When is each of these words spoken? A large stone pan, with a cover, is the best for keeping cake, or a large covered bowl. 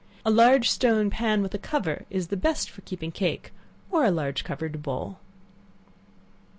A 0.25 0.31
large 0.31 0.67
stone 0.67 1.11
pan, 1.11 1.43
with 1.43 1.53
a 1.53 1.59
cover, 1.59 2.05
is 2.09 2.29
the 2.29 2.35
best 2.35 2.71
for 2.71 2.81
keeping 2.81 3.11
cake, 3.11 3.51
or 3.91 4.03
a 4.03 4.09
large 4.09 4.43
covered 4.43 4.81
bowl. 4.81 5.19